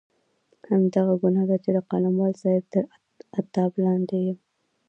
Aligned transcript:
همدغه 0.69 1.13
ګناه 1.21 1.45
ده 1.49 1.57
چې 1.63 1.69
د 1.75 1.77
قلموال 1.89 2.33
صاحب 2.41 2.65
تر 2.73 2.83
عتاب 3.37 3.71
لاندې 3.85 4.17
یم. 4.25 4.37